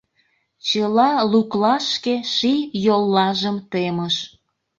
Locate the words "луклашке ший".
1.31-2.61